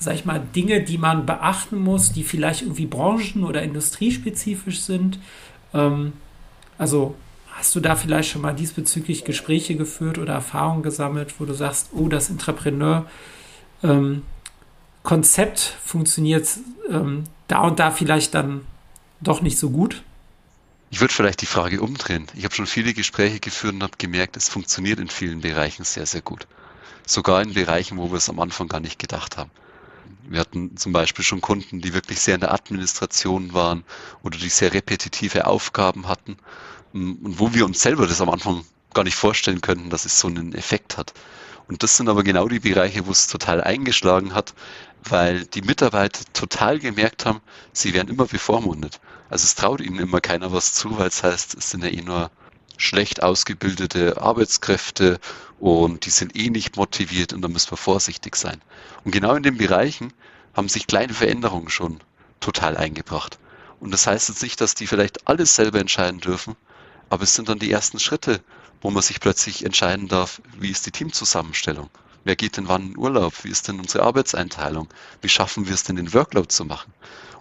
[0.00, 5.20] sag ich mal, Dinge, die man beachten muss, die vielleicht irgendwie branchen- oder industriespezifisch sind?
[5.74, 6.14] Ähm,
[6.78, 7.14] also
[7.50, 11.90] hast du da vielleicht schon mal diesbezüglich Gespräche geführt oder Erfahrungen gesammelt, wo du sagst,
[11.92, 13.04] oh, das Entrepreneur
[13.82, 14.22] ähm,
[15.84, 16.48] funktioniert
[16.90, 18.62] ähm, da und da vielleicht dann
[19.20, 20.02] doch nicht so gut?
[20.90, 22.26] Ich würde vielleicht die Frage umdrehen.
[22.34, 26.06] Ich habe schon viele Gespräche geführt und habe gemerkt, es funktioniert in vielen Bereichen sehr,
[26.06, 26.46] sehr gut.
[27.06, 29.50] Sogar in Bereichen, wo wir es am Anfang gar nicht gedacht haben.
[30.28, 33.84] Wir hatten zum Beispiel schon Kunden, die wirklich sehr in der Administration waren
[34.22, 36.36] oder die sehr repetitive Aufgaben hatten
[36.92, 40.28] und wo wir uns selber das am Anfang gar nicht vorstellen könnten, dass es so
[40.28, 41.14] einen Effekt hat.
[41.68, 44.54] Und das sind aber genau die Bereiche, wo es total eingeschlagen hat,
[45.04, 47.40] weil die Mitarbeiter total gemerkt haben,
[47.72, 49.00] sie werden immer bevormundet.
[49.28, 52.02] Also es traut ihnen immer keiner was zu, weil es heißt, es sind ja eh
[52.02, 52.30] nur
[52.80, 55.20] schlecht ausgebildete Arbeitskräfte
[55.58, 58.60] und die sind eh nicht motiviert und da müssen wir vorsichtig sein.
[59.04, 60.12] Und genau in den Bereichen
[60.54, 62.00] haben sich kleine Veränderungen schon
[62.40, 63.38] total eingebracht.
[63.80, 66.56] Und das heißt jetzt nicht, dass die vielleicht alles selber entscheiden dürfen,
[67.10, 68.40] aber es sind dann die ersten Schritte,
[68.80, 71.90] wo man sich plötzlich entscheiden darf, wie ist die Teamzusammenstellung?
[72.24, 73.44] Wer geht denn wann in Urlaub?
[73.44, 74.88] Wie ist denn unsere Arbeitseinteilung?
[75.20, 76.92] Wie schaffen wir es denn, den Workload zu machen?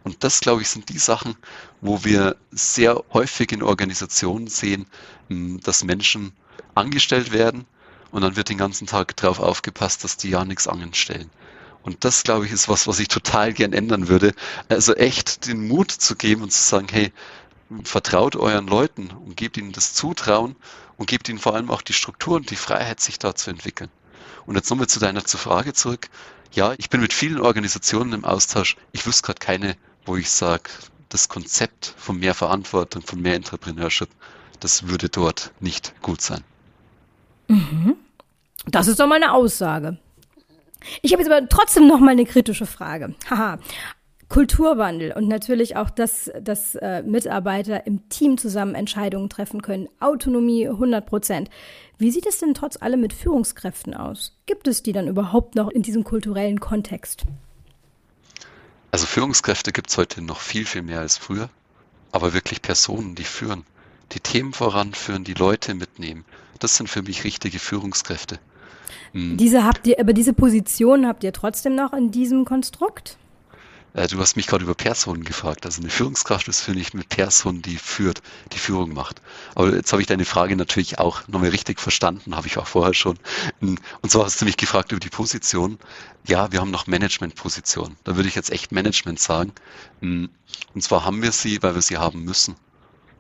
[0.04, 1.36] Und das, glaube ich, sind die Sachen,
[1.82, 4.86] wo wir sehr häufig in Organisationen sehen,
[5.28, 6.34] hm, dass Menschen
[6.76, 7.66] angestellt werden
[8.12, 11.30] und dann wird den ganzen Tag darauf aufgepasst, dass die ja nichts anstellen.
[11.84, 14.34] Und das, glaube ich, ist was, was ich total gern ändern würde.
[14.68, 17.14] Also echt den Mut zu geben und zu sagen, hey,
[17.84, 20.56] vertraut euren Leuten und gebt ihnen das Zutrauen
[20.98, 23.90] und gebt ihnen vor allem auch die Struktur und die Freiheit, sich da zu entwickeln.
[24.46, 26.10] Und jetzt nochmal zu deiner Frage zurück.
[26.52, 28.76] Ja, ich bin mit vielen Organisationen im Austausch.
[28.92, 29.78] Ich wüsste gerade keine,
[30.10, 30.63] wo ich sage,
[31.10, 34.10] das Konzept von mehr Verantwortung, von mehr Entrepreneurship,
[34.60, 36.43] das würde dort nicht gut sein.
[37.48, 37.95] Mhm.
[38.67, 39.98] Das ist doch mal eine Aussage.
[41.02, 43.15] Ich habe jetzt aber trotzdem noch mal eine kritische Frage.
[43.30, 43.60] Haha.
[44.30, 49.89] Kulturwandel und natürlich auch, dass, dass äh, Mitarbeiter im Team zusammen Entscheidungen treffen können.
[50.00, 51.50] Autonomie 100 Prozent.
[51.98, 54.38] Wie sieht es denn trotz allem mit Führungskräften aus?
[54.45, 57.26] Gibt es die dann überhaupt noch in diesem kulturellen Kontext?
[58.91, 61.49] Also Führungskräfte gibt es heute noch viel, viel mehr als früher.
[62.12, 63.63] Aber wirklich Personen, die führen,
[64.13, 66.25] die Themen voranführen, die Leute mitnehmen,
[66.58, 68.39] das sind für mich richtige Führungskräfte.
[69.12, 69.38] Hm.
[69.38, 73.17] Diese habt ihr, aber diese Position habt ihr trotzdem noch in diesem Konstrukt?
[73.93, 75.65] Äh, du hast mich gerade über Personen gefragt.
[75.65, 78.21] Also eine Führungskraft ist für mich eine Person, die führt,
[78.54, 79.21] die Führung macht.
[79.56, 82.93] Aber jetzt habe ich deine Frage natürlich auch nochmal richtig verstanden, habe ich auch vorher
[82.93, 83.17] schon.
[83.62, 83.80] Und
[84.12, 85.80] zwar hast du mich gefragt über die Position.
[86.28, 87.97] Ja, wir haben noch Managementpositionen.
[88.04, 89.54] Da würde ich jetzt echt Management sagen.
[90.02, 90.30] Und
[90.80, 92.56] zwar haben wir sie, weil wir sie haben müssen.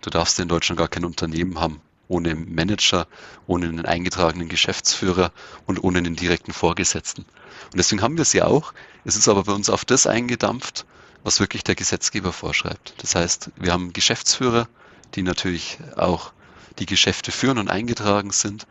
[0.01, 3.07] Du darfst in Deutschland gar kein Unternehmen haben ohne Manager,
[3.47, 5.31] ohne einen eingetragenen Geschäftsführer
[5.67, 7.25] und ohne einen direkten Vorgesetzten.
[7.71, 8.73] Und deswegen haben wir es ja auch.
[9.05, 10.85] Es ist aber bei uns auf das eingedampft,
[11.23, 12.95] was wirklich der Gesetzgeber vorschreibt.
[12.97, 14.67] Das heißt, wir haben Geschäftsführer,
[15.15, 16.31] die natürlich auch
[16.79, 18.65] die Geschäfte führen und eingetragen sind.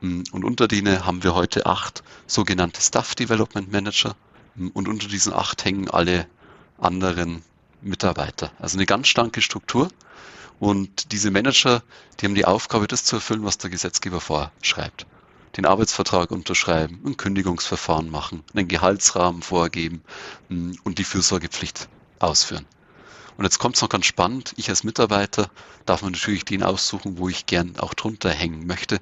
[0.00, 4.14] Und unter denen haben wir heute acht sogenannte Staff Development Manager.
[4.56, 6.26] Und unter diesen acht hängen alle
[6.78, 7.42] anderen
[7.80, 8.52] Mitarbeiter.
[8.60, 9.88] Also eine ganz starke Struktur.
[10.60, 11.82] Und diese Manager,
[12.20, 15.06] die haben die Aufgabe, das zu erfüllen, was der Gesetzgeber vorschreibt
[15.56, 20.02] den Arbeitsvertrag unterschreiben, ein Kündigungsverfahren machen, einen Gehaltsrahmen vorgeben
[20.48, 21.88] mm, und die Fürsorgepflicht
[22.18, 22.66] ausführen.
[23.36, 24.54] Und jetzt kommt es noch ganz spannend.
[24.56, 25.50] Ich als Mitarbeiter
[25.86, 29.00] darf mir natürlich den aussuchen, wo ich gern auch drunter hängen möchte.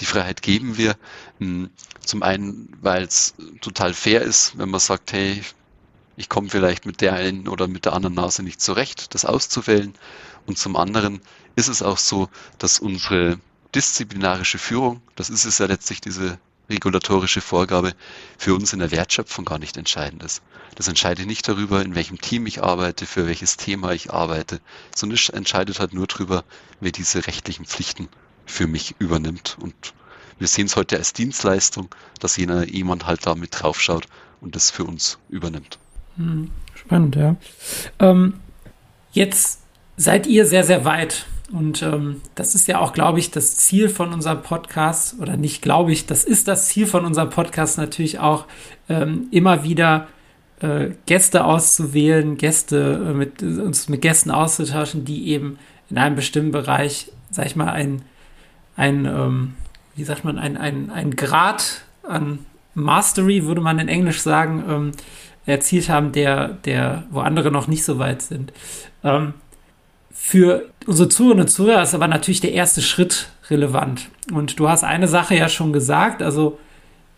[0.00, 0.96] Die Freiheit geben wir.
[1.38, 1.66] Mm,
[2.04, 5.42] zum einen, weil es total fair ist, wenn man sagt, hey,
[6.16, 9.94] ich komme vielleicht mit der einen oder mit der anderen Nase nicht zurecht, das auszuwählen.
[10.46, 11.20] Und zum anderen
[11.56, 13.38] ist es auch so, dass unsere
[13.74, 17.92] disziplinarische Führung, das ist es ja letztlich diese regulatorische Vorgabe,
[18.38, 20.42] für uns in der Wertschöpfung gar nicht entscheidend ist.
[20.74, 24.60] Das entscheidet nicht darüber, in welchem Team ich arbeite, für welches Thema ich arbeite,
[24.94, 26.44] sondern es entscheidet halt nur darüber,
[26.80, 28.08] wer diese rechtlichen Pflichten
[28.46, 29.56] für mich übernimmt.
[29.60, 29.74] Und
[30.38, 34.06] wir sehen es heute als Dienstleistung, dass jemand halt da mit draufschaut
[34.40, 35.78] und das für uns übernimmt.
[36.16, 37.36] Hm, spannend, ja.
[37.98, 38.40] Ähm,
[39.12, 39.60] jetzt
[39.96, 41.26] seid ihr sehr, sehr weit.
[41.52, 45.60] Und ähm, das ist ja auch, glaube ich, das Ziel von unserem Podcast, oder nicht
[45.60, 48.46] glaube ich, das ist das Ziel von unserem Podcast natürlich auch,
[48.88, 50.08] ähm, immer wieder
[50.60, 55.58] äh, Gäste auszuwählen, Gäste äh, mit uns mit Gästen auszutauschen, die eben
[55.90, 58.02] in einem bestimmten Bereich, sag ich mal, ein,
[58.76, 59.54] ein ähm,
[59.94, 62.38] wie sagt man, ein, ein, ein Grad an
[62.74, 64.92] Mastery, würde man in Englisch sagen, ähm,
[65.44, 68.52] erzielt haben, der, der, wo andere noch nicht so weit sind.
[69.04, 69.34] Ähm,
[70.12, 74.08] für unsere Zuhörerinnen und Zuhörer ist aber natürlich der erste Schritt relevant.
[74.32, 76.58] Und du hast eine Sache ja schon gesagt, also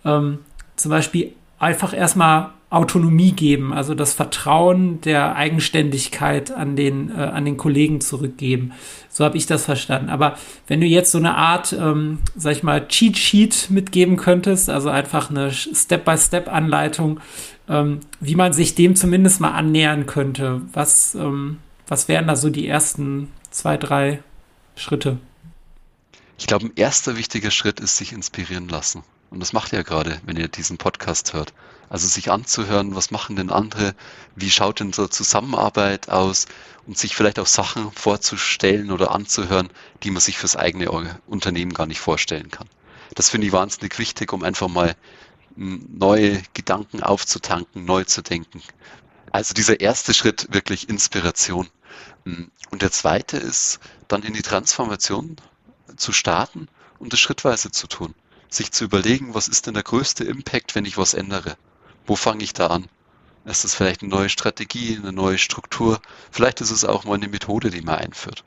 [0.04, 0.38] ähm,
[0.76, 7.44] zum Beispiel einfach erstmal Autonomie geben, also das Vertrauen der Eigenständigkeit an den, äh, an
[7.44, 8.72] den Kollegen zurückgeben.
[9.08, 10.08] So habe ich das verstanden.
[10.10, 14.70] Aber wenn du jetzt so eine Art, ähm, sag ich mal, Cheat Sheet mitgeben könntest,
[14.70, 17.20] also einfach eine Step-by-Step-Anleitung,
[17.68, 22.50] ähm, wie man sich dem zumindest mal annähern könnte, was, ähm, was wären da so
[22.50, 24.22] die ersten zwei, drei
[24.76, 25.18] Schritte?
[26.38, 29.04] Ich glaube, ein erster wichtiger Schritt ist sich inspirieren lassen.
[29.30, 31.52] Und das macht ihr gerade, wenn ihr diesen Podcast hört.
[31.88, 33.94] Also sich anzuhören, was machen denn andere,
[34.36, 36.46] wie schaut denn so Zusammenarbeit aus
[36.86, 39.70] und sich vielleicht auch Sachen vorzustellen oder anzuhören,
[40.02, 40.90] die man sich fürs eigene
[41.26, 42.68] Unternehmen gar nicht vorstellen kann.
[43.14, 44.94] Das finde ich wahnsinnig wichtig, um einfach mal
[45.56, 48.62] hm, neue Gedanken aufzutanken, neu zu denken.
[49.34, 51.68] Also dieser erste Schritt wirklich Inspiration.
[52.24, 55.34] Hm, und der zweite ist dann in die Transformation
[55.96, 56.68] zu starten
[57.00, 58.14] und es schrittweise zu tun
[58.54, 61.56] sich zu überlegen, was ist denn der größte Impact, wenn ich was ändere?
[62.06, 62.86] Wo fange ich da an?
[63.44, 66.00] Ist es vielleicht eine neue Strategie, eine neue Struktur?
[66.30, 68.44] Vielleicht ist es auch mal eine Methode, die man einführt.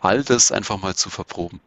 [0.00, 1.60] All das einfach mal zu verproben.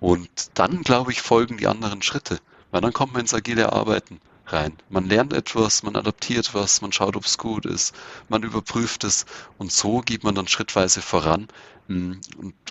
[0.00, 2.40] Und dann, glaube ich, folgen die anderen Schritte.
[2.72, 4.20] Weil dann kommt man ins agile Arbeiten
[4.52, 4.72] rein.
[4.88, 7.94] Man lernt etwas, man adaptiert was, man schaut, ob es gut ist,
[8.28, 9.26] man überprüft es
[9.58, 11.48] und so geht man dann schrittweise voran.
[11.88, 12.20] Und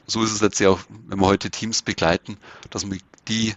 [0.08, 2.38] so ist es letztlich auch, wenn wir heute Teams begleiten,
[2.70, 3.54] dass man die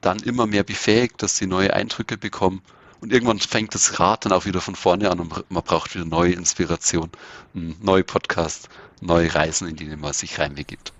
[0.00, 2.62] dann immer mehr befähigt, dass sie neue Eindrücke bekommen.
[3.00, 6.04] Und irgendwann fängt das Rad dann auch wieder von vorne an und man braucht wieder
[6.04, 7.10] neue Inspiration,
[7.52, 8.68] neue Podcasts,
[9.00, 10.92] neue Reisen, in die man sich reinbegibt.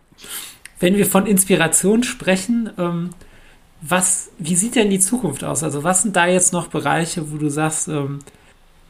[0.78, 3.10] Wenn wir von Inspiration sprechen, ähm,
[3.80, 5.62] was, wie sieht denn die Zukunft aus?
[5.62, 8.20] Also was sind da jetzt noch Bereiche, wo du sagst, ähm,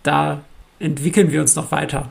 [0.02, 0.40] da
[0.78, 2.08] entwickeln wir uns noch weiter?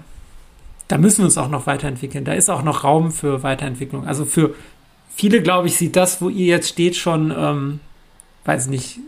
[0.88, 2.24] Da müssen wir uns auch noch weiterentwickeln.
[2.24, 4.08] Da ist auch noch Raum für Weiterentwicklung.
[4.08, 4.56] Also für
[5.16, 7.80] viele, glaube ich, sieht das, wo ihr jetzt steht, schon ähm,
[8.48, 9.00] weiß nicht,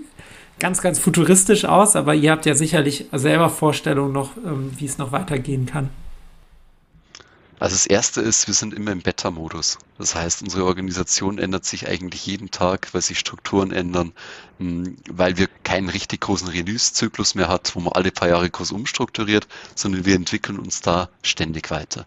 [0.60, 4.98] ganz, ganz futuristisch aus, aber ihr habt ja sicherlich selber Vorstellungen noch, ähm, wie es
[4.98, 5.90] noch weitergehen kann.
[7.60, 9.80] Also das Erste ist, wir sind immer im Beta-Modus.
[9.98, 14.14] Das heißt, unsere Organisation ändert sich eigentlich jeden Tag, weil sich Strukturen ändern,
[14.60, 18.72] hm, weil wir keinen richtig großen Release-Zyklus mehr hat, wo man alle paar Jahre kurz
[18.72, 19.46] umstrukturiert,
[19.76, 22.06] sondern wir entwickeln uns da ständig weiter.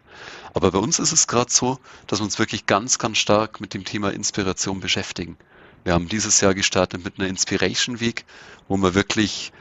[0.55, 3.75] Aber bei uns ist es gerade so, dass wir uns wirklich ganz, ganz stark mit
[3.75, 5.37] dem Thema Inspiration beschäftigen.
[5.85, 8.25] Wir haben dieses Jahr gestartet mit einer Inspiration Week,
[8.69, 9.53] wo wir wirklich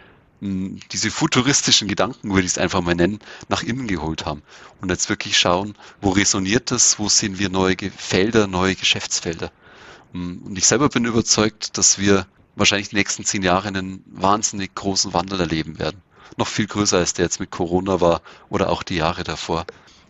[0.41, 4.41] diese futuristischen Gedanken, würde ich es einfach mal nennen, nach innen geholt haben.
[4.81, 9.51] Und jetzt wirklich schauen, wo resoniert das, wo sehen wir neue Felder, neue Geschäftsfelder.
[10.13, 12.25] Hm, und ich selber bin überzeugt, dass wir
[12.55, 16.01] wahrscheinlich die nächsten zehn Jahre einen wahnsinnig großen Wandel erleben werden.
[16.37, 19.65] Noch viel größer als der jetzt mit Corona war oder auch die Jahre davor.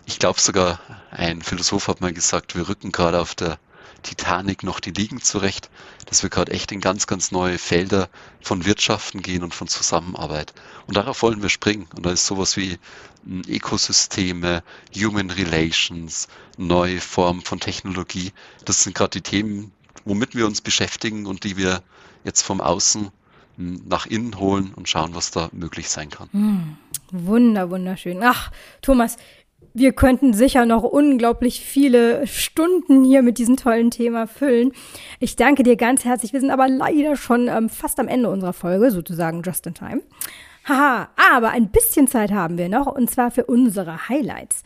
[0.06, 0.80] Ich glaube sogar,
[1.12, 3.60] ein Philosoph hat mal gesagt, wir rücken gerade auf der
[4.02, 5.70] Titanic noch die Liegen zurecht,
[6.06, 8.10] dass wir gerade echt in ganz, ganz neue Felder
[8.42, 10.54] von Wirtschaften gehen und von Zusammenarbeit.
[10.88, 11.88] Und darauf wollen wir springen.
[11.96, 12.78] Und da ist sowas wie
[13.26, 14.64] hm, Ökosysteme,
[14.96, 18.34] Human Relations, neue Formen von Technologie.
[18.66, 19.72] Das sind gerade die Themen,
[20.06, 21.82] womit wir uns beschäftigen und die wir
[22.24, 23.12] jetzt vom Außen
[23.58, 26.30] hm, nach innen holen und schauen, was da möglich sein kann.
[26.32, 26.78] Hm,
[27.12, 28.22] wunder, wunderschön.
[28.24, 29.18] Ach, Thomas,
[29.74, 34.74] wir könnten sicher noch unglaublich viele Stunden hier mit diesem tollen Thema füllen.
[35.20, 36.34] Ich danke dir ganz herzlich.
[36.34, 40.02] Wir sind aber leider schon ähm, fast am Ende unserer Folge, sozusagen just in time.
[40.66, 44.64] Haha, aber ein bisschen Zeit haben wir noch und zwar für unsere Highlights.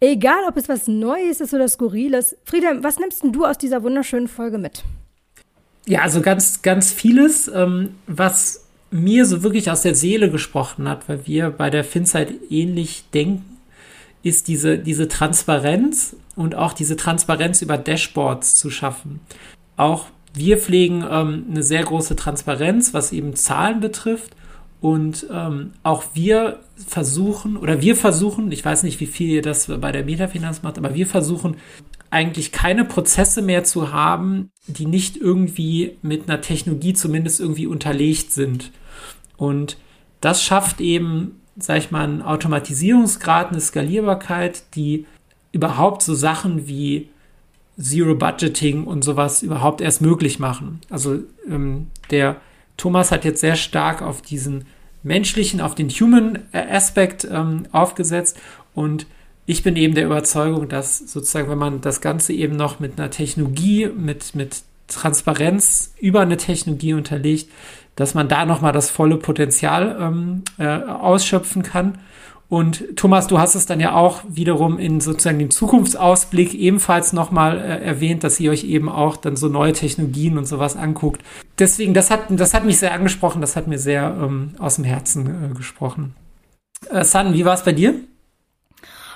[0.00, 2.36] Egal, ob es was Neues ist oder Skurriles.
[2.44, 4.84] Frieda, was nimmst du aus dieser wunderschönen Folge mit?
[5.86, 11.08] Ja, also ganz, ganz vieles, ähm, was mir so wirklich aus der Seele gesprochen hat,
[11.08, 13.57] weil wir bei der Finzeit ähnlich denken
[14.22, 19.20] ist diese, diese Transparenz und auch diese Transparenz über Dashboards zu schaffen.
[19.76, 24.34] auch wir pflegen ähm, eine sehr große Transparenz, was eben Zahlen betrifft.
[24.80, 29.66] Und ähm, auch wir versuchen, oder wir versuchen, ich weiß nicht, wie viel ihr das
[29.66, 31.56] bei der Metafinanz macht, aber wir versuchen
[32.10, 38.32] eigentlich keine Prozesse mehr zu haben, die nicht irgendwie mit einer Technologie zumindest irgendwie unterlegt
[38.32, 38.70] sind.
[39.36, 39.76] Und
[40.20, 45.06] das schafft eben, sag ich mal, einen Automatisierungsgrad, eine Skalierbarkeit, die
[45.52, 47.08] überhaupt so Sachen wie
[47.80, 50.80] Zero Budgeting und sowas überhaupt erst möglich machen.
[50.90, 51.18] Also
[51.48, 52.36] ähm, der
[52.76, 54.66] Thomas hat jetzt sehr stark auf diesen
[55.02, 58.38] menschlichen, auf den Human Aspekt ähm, aufgesetzt
[58.74, 59.06] und
[59.46, 63.10] ich bin eben der Überzeugung, dass sozusagen, wenn man das Ganze eben noch mit einer
[63.10, 67.50] Technologie, mit, mit Transparenz über eine Technologie unterlegt,
[67.98, 71.98] dass man da nochmal das volle Potenzial ähm, äh, ausschöpfen kann.
[72.48, 77.58] Und Thomas, du hast es dann ja auch wiederum in sozusagen dem Zukunftsausblick ebenfalls nochmal
[77.58, 81.22] äh, erwähnt, dass ihr euch eben auch dann so neue Technologien und sowas anguckt.
[81.58, 84.84] Deswegen, das hat, das hat mich sehr angesprochen, das hat mir sehr ähm, aus dem
[84.84, 86.14] Herzen äh, gesprochen.
[86.88, 87.96] Äh, San, wie war es bei dir?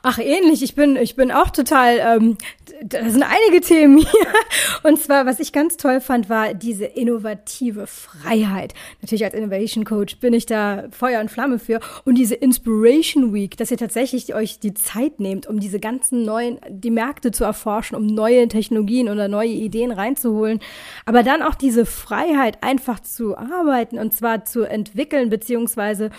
[0.04, 0.64] Ach, ähnlich.
[0.64, 2.36] Ich bin, ich bin auch total, ähm,
[2.84, 4.26] da sind einige Themen hier.
[4.82, 8.74] Und zwar, was ich ganz toll fand, war diese innovative Freiheit.
[9.00, 11.78] Natürlich als Innovation Coach bin ich da Feuer und Flamme für.
[12.04, 16.58] Und diese Inspiration Week, dass ihr tatsächlich euch die Zeit nehmt, um diese ganzen neuen,
[16.68, 20.58] die Märkte zu erforschen, um neue Technologien oder neue Ideen reinzuholen.
[21.06, 26.10] Aber dann auch diese Freiheit, einfach zu arbeiten und zwar zu entwickeln, beziehungsweise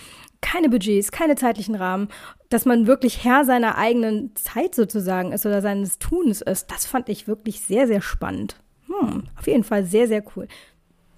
[0.44, 2.08] keine Budgets, keine zeitlichen Rahmen,
[2.50, 6.70] dass man wirklich Herr seiner eigenen Zeit sozusagen ist oder seines Tuns ist.
[6.70, 8.56] Das fand ich wirklich sehr, sehr spannend.
[8.86, 10.46] Hm, auf jeden Fall sehr, sehr cool.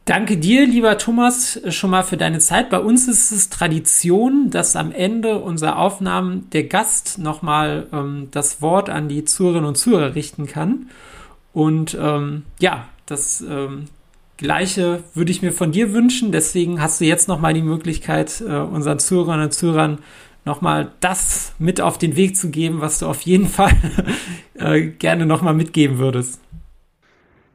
[0.04, 2.70] Danke dir, lieber Thomas, schon mal für deine Zeit.
[2.70, 8.62] Bei uns ist es Tradition, dass am Ende unserer Aufnahmen der Gast nochmal ähm, das
[8.62, 10.88] Wort an die Zuhörerinnen und Zuhörer richten kann.
[11.52, 13.86] Und ähm, ja, das ähm,
[14.36, 16.30] Gleiche würde ich mir von dir wünschen.
[16.30, 19.98] Deswegen hast du jetzt nochmal die Möglichkeit, äh, unseren Zuhörerinnen und Zuhörern
[20.44, 23.74] nochmal das mit auf den Weg zu geben, was du auf jeden Fall
[24.54, 26.40] äh, gerne nochmal mitgeben würdest.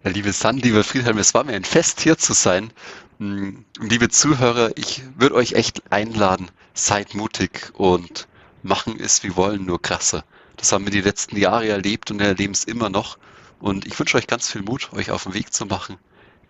[0.03, 2.71] Ja, liebe San, lieber Friedhelm, es war mir ein Fest, hier zu sein.
[3.19, 8.27] Mm, liebe Zuhörer, ich würde euch echt einladen, seid mutig und
[8.63, 10.23] machen es wie wollen, nur krasser.
[10.57, 13.19] Das haben wir die letzten Jahre erlebt und erleben es immer noch.
[13.59, 15.97] Und ich wünsche euch ganz viel Mut, euch auf den Weg zu machen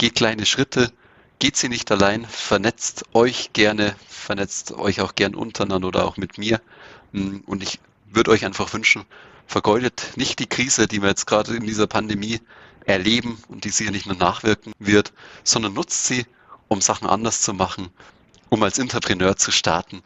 [0.01, 0.91] geht kleine Schritte,
[1.37, 6.39] geht sie nicht allein, vernetzt euch gerne, vernetzt euch auch gern untereinander oder auch mit
[6.39, 6.59] mir.
[7.11, 7.79] Mm, und ich
[8.11, 9.05] würde euch einfach wünschen,
[9.45, 12.41] vergeudet nicht die Krise, die wir jetzt gerade in dieser Pandemie
[12.83, 16.25] erleben und die sicher nicht nur nachwirken wird, sondern nutzt sie,
[16.67, 17.89] um Sachen anders zu machen,
[18.49, 20.01] um als Entrepreneur zu starten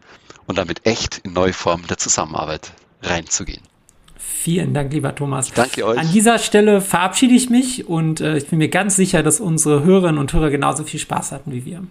[0.45, 3.63] und damit echt in neue Formen der Zusammenarbeit reinzugehen.
[4.45, 5.51] Vielen Dank, lieber Thomas.
[5.51, 5.97] Danke euch.
[5.97, 9.83] An dieser Stelle verabschiede ich mich und äh, ich bin mir ganz sicher, dass unsere
[9.83, 11.81] Hörerinnen und Hörer genauso viel Spaß hatten wie wir.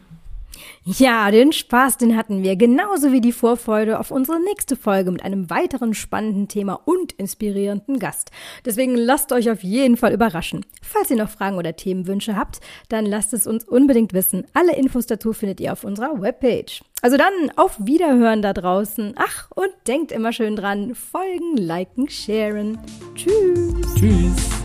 [0.84, 5.24] Ja, den Spaß, den hatten wir, genauso wie die Vorfreude auf unsere nächste Folge mit
[5.24, 8.30] einem weiteren spannenden Thema und inspirierenden Gast.
[8.64, 10.64] Deswegen lasst euch auf jeden Fall überraschen.
[10.82, 14.44] Falls ihr noch Fragen oder Themenwünsche habt, dann lasst es uns unbedingt wissen.
[14.52, 16.82] Alle Infos dazu findet ihr auf unserer Webpage.
[17.02, 19.12] Also dann auf Wiederhören da draußen.
[19.16, 22.78] Ach, und denkt immer schön dran, folgen, liken, sharen.
[23.14, 23.94] Tschüss.
[23.94, 24.64] Tschüss.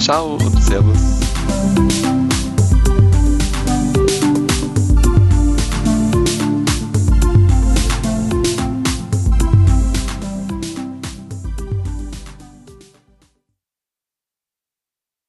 [0.00, 1.20] Ciao und Servus.